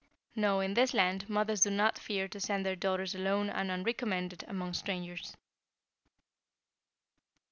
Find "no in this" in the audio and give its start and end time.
0.35-0.95